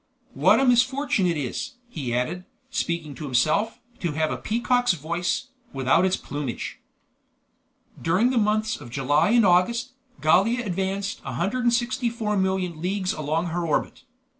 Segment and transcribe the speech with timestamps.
[0.33, 5.49] What a misfortune it is," he added, speaking to himself, "to have a peacock's voice,
[5.73, 6.79] without its plumage!"
[8.01, 14.03] During the months of July and August, Gallia advanced 164,000,000 leagues along her orbit.